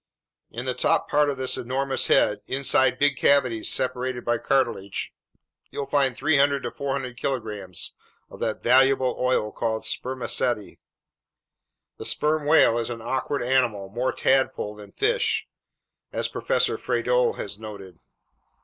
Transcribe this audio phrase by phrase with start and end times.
[0.49, 5.13] In the top part of this enormous head, inside big cavities separated by cartilage,
[5.69, 7.93] you'll find 300 to 400 kilograms
[8.27, 10.79] of that valuable oil called "spermaceti."
[11.97, 15.47] The sperm whale is an awkward animal, more tadpole than fish,
[16.11, 17.99] as Professor Frédol has noted.